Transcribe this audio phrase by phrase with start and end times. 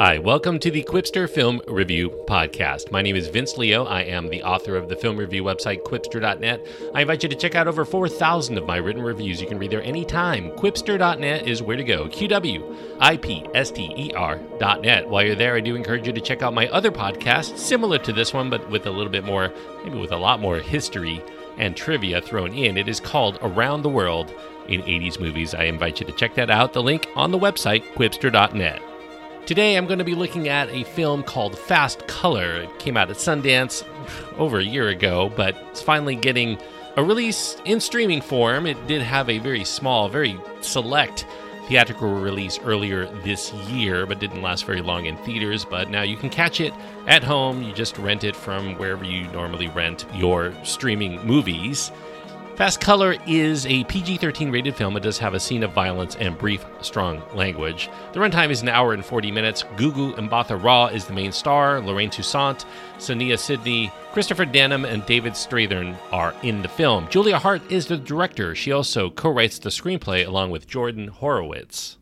[0.00, 2.90] Hi, welcome to the Qwipster Film Review Podcast.
[2.90, 3.84] My name is Vince Leo.
[3.84, 6.66] I am the author of the film review website, qwipster.net.
[6.94, 9.42] I invite you to check out over 4,000 of my written reviews.
[9.42, 10.52] You can read there anytime.
[10.52, 12.08] Qwipster.net is where to go.
[12.08, 15.06] Q W I P S T E R.net.
[15.06, 18.12] While you're there, I do encourage you to check out my other podcast, similar to
[18.14, 19.52] this one, but with a little bit more,
[19.84, 21.22] maybe with a lot more history
[21.58, 22.78] and trivia thrown in.
[22.78, 24.32] It is called Around the World
[24.66, 25.52] in 80s Movies.
[25.52, 26.72] I invite you to check that out.
[26.72, 28.89] The link on the website, qwipster.net.
[29.46, 32.62] Today I'm going to be looking at a film called Fast Color.
[32.62, 33.84] It came out at Sundance
[34.38, 36.56] over a year ago, but it's finally getting
[36.96, 38.66] a release in streaming form.
[38.66, 41.26] It did have a very small, very select
[41.66, 45.64] theatrical release earlier this year, but didn't last very long in theaters.
[45.64, 46.72] But now you can catch it
[47.08, 47.62] at home.
[47.62, 51.90] You just rent it from wherever you normally rent your streaming movies.
[52.60, 54.94] Fast Color is a PG 13 rated film.
[54.94, 57.88] It does have a scene of violence and brief, strong language.
[58.12, 59.62] The runtime is an hour and 40 minutes.
[59.76, 61.80] Gugu Mbatha Raw is the main star.
[61.80, 62.66] Lorraine Toussaint,
[62.98, 67.08] Saniyya Sidney, Christopher Denham, and David Strathairn are in the film.
[67.08, 68.54] Julia Hart is the director.
[68.54, 71.96] She also co writes the screenplay along with Jordan Horowitz.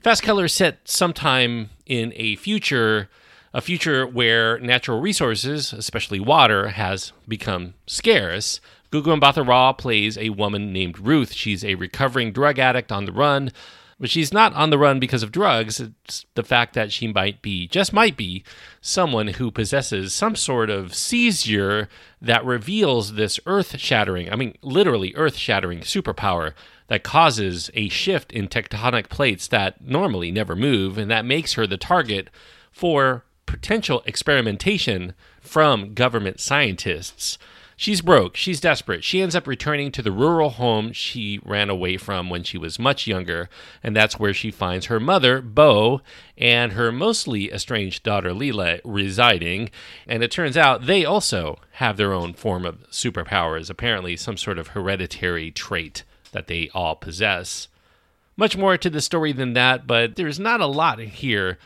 [0.00, 3.08] Fast Color is set sometime in a future
[3.54, 8.60] a future where natural resources, especially water, has become scarce.
[8.90, 11.32] Gugu Mbatha Raw plays a woman named Ruth.
[11.32, 13.50] She's a recovering drug addict on the run,
[13.98, 15.80] but she's not on the run because of drugs.
[15.80, 18.42] It's the fact that she might be, just might be,
[18.80, 21.88] someone who possesses some sort of seizure
[22.20, 26.54] that reveals this earth shattering, I mean, literally earth shattering superpower
[26.88, 31.66] that causes a shift in tectonic plates that normally never move, and that makes her
[31.66, 32.28] the target
[32.70, 37.36] for potential experimentation from government scientists.
[37.76, 38.34] She's broke.
[38.34, 39.04] She's desperate.
[39.04, 42.78] She ends up returning to the rural home she ran away from when she was
[42.78, 43.50] much younger,
[43.82, 46.00] and that's where she finds her mother, Bo,
[46.38, 49.68] and her mostly estranged daughter, Lila, residing.
[50.06, 54.58] And it turns out they also have their own form of superpowers, apparently, some sort
[54.58, 57.68] of hereditary trait that they all possess.
[58.34, 61.58] Much more to the story than that, but there's not a lot here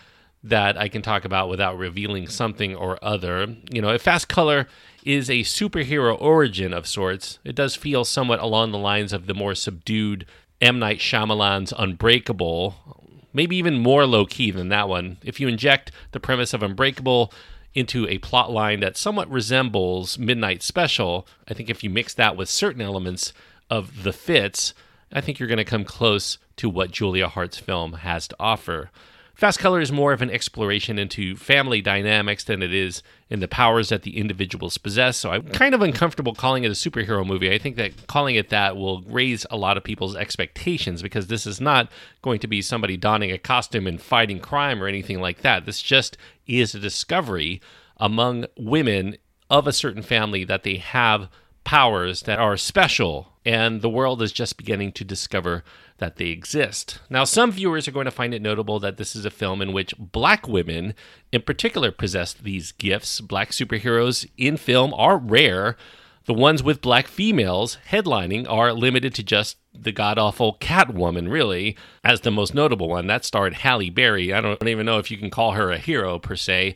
[0.48, 3.56] that I can talk about without revealing something or other.
[3.70, 4.66] You know, if Fast Color
[5.04, 9.34] is a superhero origin of sorts, it does feel somewhat along the lines of the
[9.34, 10.26] more subdued
[10.60, 10.78] M.
[10.78, 15.18] Night Shyamalan's Unbreakable, maybe even more low key than that one.
[15.22, 17.32] If you inject the premise of Unbreakable
[17.74, 22.36] into a plot line that somewhat resembles Midnight Special, I think if you mix that
[22.36, 23.32] with certain elements
[23.68, 24.74] of The Fits,
[25.12, 28.90] I think you're going to come close to what Julia Hart's film has to offer.
[29.36, 33.46] Fast Color is more of an exploration into family dynamics than it is in the
[33.46, 35.18] powers that the individuals possess.
[35.18, 37.52] So I'm kind of uncomfortable calling it a superhero movie.
[37.52, 41.46] I think that calling it that will raise a lot of people's expectations because this
[41.46, 41.90] is not
[42.22, 45.66] going to be somebody donning a costume and fighting crime or anything like that.
[45.66, 47.60] This just is a discovery
[47.98, 49.18] among women
[49.50, 51.28] of a certain family that they have
[51.62, 55.62] powers that are special, and the world is just beginning to discover
[55.98, 56.98] that they exist.
[57.08, 59.72] Now, some viewers are going to find it notable that this is a film in
[59.72, 60.94] which black women,
[61.30, 63.20] in particular, possess these gifts.
[63.20, 65.76] Black superheroes in film are rare.
[66.24, 71.76] The ones with black females headlining are limited to just the god awful Catwoman, really,
[72.02, 73.06] as the most notable one.
[73.06, 74.34] That starred Halle Berry.
[74.34, 76.74] I don't even know if you can call her a hero per se.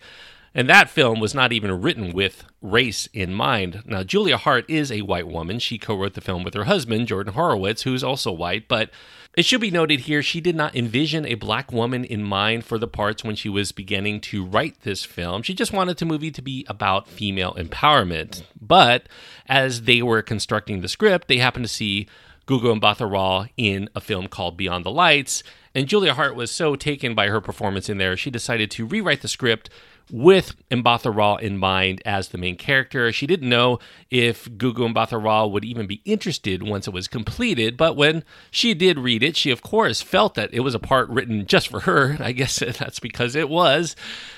[0.55, 3.83] And that film was not even written with race in mind.
[3.87, 5.61] Now, Julia Hart is a white woman.
[5.61, 8.67] She co wrote the film with her husband, Jordan Horowitz, who's also white.
[8.67, 8.91] But
[9.37, 12.79] it should be noted here, she did not envision a black woman in mind for
[12.79, 15.43] the parts when she was beginning to write this film.
[15.43, 18.43] She just wanted the movie to be about female empowerment.
[18.61, 19.09] But
[19.47, 22.09] as they were constructing the script, they happened to see
[22.49, 25.45] Gugu Mbatha Raw in a film called Beyond the Lights.
[25.77, 29.23] And Julia Hart was so taken by her performance in there, she decided to rewrite
[29.23, 29.71] the script
[30.11, 33.13] with Mbatha Raw in mind as the main character.
[33.13, 33.79] She didn't know
[34.11, 38.75] if Gugu Mbatha Raw would even be interested once it was completed, but when she
[38.75, 41.81] did read it, she of course felt that it was a part written just for
[41.81, 42.17] her.
[42.21, 43.97] I guess that's because it was.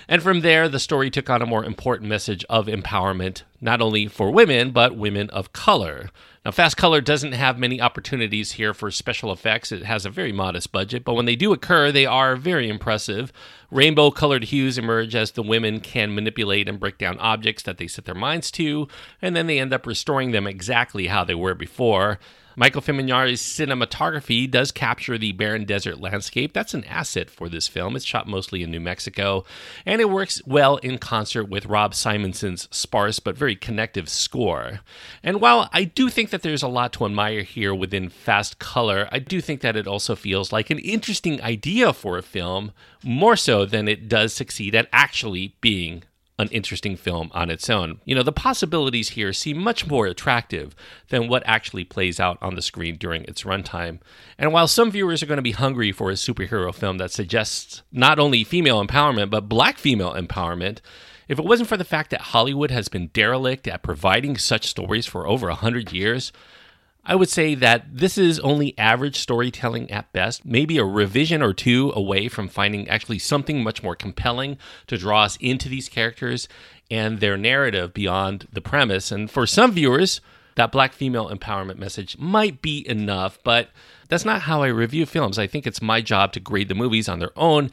[0.08, 4.08] And from there, the story took on a more important message of empowerment, not only
[4.08, 6.10] for women, but women of color.
[6.44, 9.70] Now, Fast Color doesn't have many opportunities here for special effects.
[9.70, 13.32] It has a very modest budget, but when they do occur, they are very impressive.
[13.72, 17.86] Rainbow colored hues emerge as the women can manipulate and break down objects that they
[17.86, 18.86] set their minds to,
[19.22, 22.18] and then they end up restoring them exactly how they were before.
[22.54, 26.52] Michael Fimognari's cinematography does capture the barren desert landscape.
[26.52, 27.96] That's an asset for this film.
[27.96, 29.44] It's shot mostly in New Mexico,
[29.86, 34.80] and it works well in concert with Rob Simonsen's sparse but very connective score.
[35.22, 39.08] And while I do think that there's a lot to admire here within Fast Color,
[39.10, 42.72] I do think that it also feels like an interesting idea for a film,
[43.02, 46.04] more so than it does succeed at actually being
[46.38, 48.00] an interesting film on its own.
[48.04, 50.74] You know, the possibilities here seem much more attractive
[51.08, 54.00] than what actually plays out on the screen during its runtime.
[54.38, 57.82] And while some viewers are going to be hungry for a superhero film that suggests
[57.92, 60.80] not only female empowerment, but black female empowerment,
[61.28, 65.06] if it wasn't for the fact that Hollywood has been derelict at providing such stories
[65.06, 66.32] for over 100 years,
[67.04, 71.52] I would say that this is only average storytelling at best, maybe a revision or
[71.52, 74.56] two away from finding actually something much more compelling
[74.86, 76.46] to draw us into these characters
[76.90, 79.10] and their narrative beyond the premise.
[79.10, 80.20] And for some viewers,
[80.54, 83.70] that black female empowerment message might be enough, but
[84.08, 85.38] that's not how I review films.
[85.40, 87.70] I think it's my job to grade the movies on their own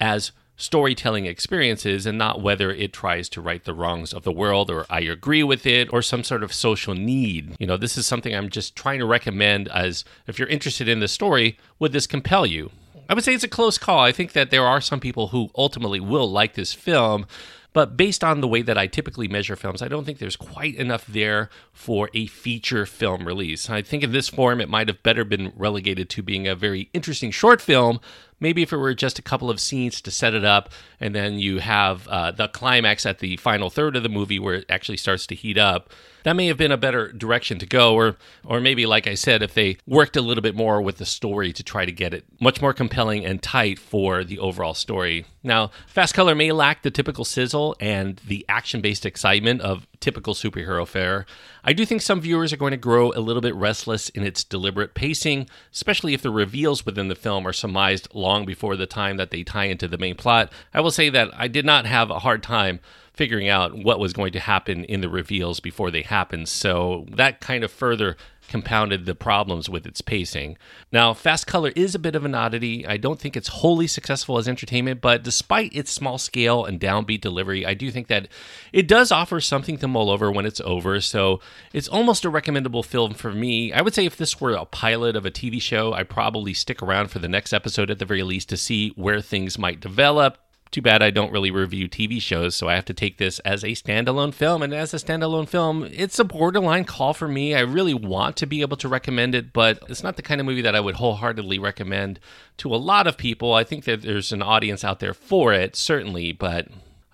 [0.00, 4.70] as storytelling experiences and not whether it tries to right the wrongs of the world
[4.70, 7.54] or I agree with it or some sort of social need.
[7.60, 10.98] You know, this is something I'm just trying to recommend as if you're interested in
[10.98, 12.72] the story, would this compel you?
[13.08, 14.00] I would say it's a close call.
[14.00, 17.24] I think that there are some people who ultimately will like this film,
[17.72, 20.74] but based on the way that I typically measure films, I don't think there's quite
[20.74, 23.70] enough there for a feature film release.
[23.70, 26.90] I think in this form, it might have better been relegated to being a very
[26.92, 28.00] interesting short film.
[28.40, 30.70] Maybe if it were just a couple of scenes to set it up,
[31.00, 34.56] and then you have uh, the climax at the final third of the movie where
[34.56, 35.90] it actually starts to heat up
[36.28, 39.42] that may have been a better direction to go or or maybe like I said
[39.42, 42.24] if they worked a little bit more with the story to try to get it
[42.40, 45.24] much more compelling and tight for the overall story.
[45.42, 50.86] Now, Fast Color may lack the typical sizzle and the action-based excitement of typical superhero
[50.86, 51.26] fare.
[51.64, 54.44] I do think some viewers are going to grow a little bit restless in its
[54.44, 59.16] deliberate pacing, especially if the reveals within the film are surmised long before the time
[59.16, 60.52] that they tie into the main plot.
[60.72, 62.80] I will say that I did not have a hard time
[63.12, 66.48] figuring out what was going to happen in the reveals before they happened.
[66.48, 68.16] So that kind of further
[68.48, 70.56] compounded the problems with its pacing.
[70.90, 72.86] Now, Fast Color is a bit of an oddity.
[72.86, 77.20] I don't think it's wholly successful as entertainment, but despite its small scale and downbeat
[77.20, 78.28] delivery, I do think that
[78.72, 81.00] it does offer something to mull over when it's over.
[81.00, 81.40] So
[81.72, 83.72] it's almost a recommendable film for me.
[83.72, 86.82] I would say if this were a pilot of a TV show, I'd probably stick
[86.82, 90.38] around for the next episode at the very least to see where things might develop
[90.70, 93.64] too bad I don't really review TV shows, so I have to take this as
[93.64, 94.62] a standalone film.
[94.62, 97.54] And as a standalone film, it's a borderline call for me.
[97.54, 100.46] I really want to be able to recommend it, but it's not the kind of
[100.46, 102.20] movie that I would wholeheartedly recommend
[102.58, 103.54] to a lot of people.
[103.54, 106.68] I think that there's an audience out there for it, certainly, but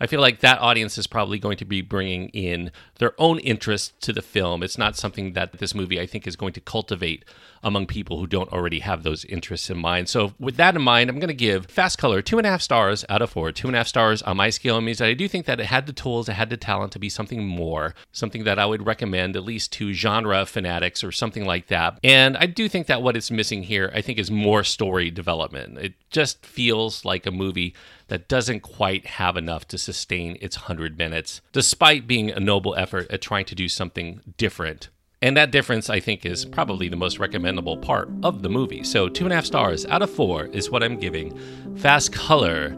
[0.05, 3.99] I feel like that audience is probably going to be bringing in their own interest
[4.03, 4.63] to the film.
[4.63, 7.25] It's not something that this movie, I think, is going to cultivate
[7.63, 10.11] among people who don't already have those interests in mind.
[10.11, 12.61] So, with that in mind, I'm going to give Fast Color two and a half
[12.61, 13.51] stars out of four.
[13.51, 15.67] Two and a half stars on my scale means that I do think that it
[15.67, 18.87] had the tools, it had the talent to be something more, something that I would
[18.87, 21.99] recommend at least to genre fanatics or something like that.
[22.05, 25.79] And I do think that what it's missing here, I think, is more story development.
[25.79, 27.75] It just feels like a movie
[28.09, 33.11] that doesn't quite have enough to sustain its 100 minutes, despite being a noble effort
[33.11, 34.89] at trying to do something different.
[35.23, 38.85] And that difference, I think, is probably the most recommendable part of the movie.
[38.85, 41.39] So, two and a half stars out of four is what I'm giving
[41.77, 42.77] Fast Color.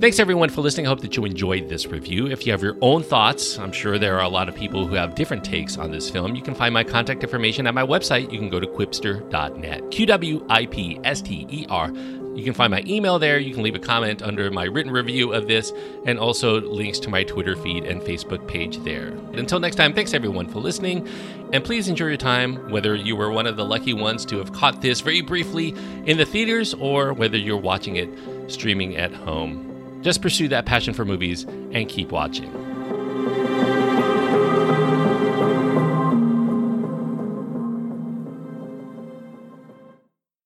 [0.00, 0.86] Thanks everyone for listening.
[0.86, 2.26] I hope that you enjoyed this review.
[2.26, 4.94] If you have your own thoughts, I'm sure there are a lot of people who
[4.94, 6.34] have different takes on this film.
[6.34, 8.30] You can find my contact information at my website.
[8.30, 9.90] You can go to qwipster.net.
[9.90, 11.90] Q W I P S T E R
[12.36, 13.38] you can find my email there.
[13.38, 15.72] You can leave a comment under my written review of this,
[16.04, 19.08] and also links to my Twitter feed and Facebook page there.
[19.32, 21.08] Until next time, thanks everyone for listening,
[21.52, 24.52] and please enjoy your time, whether you were one of the lucky ones to have
[24.52, 25.74] caught this very briefly
[26.04, 28.08] in the theaters or whether you're watching it
[28.48, 30.00] streaming at home.
[30.02, 32.65] Just pursue that passion for movies and keep watching.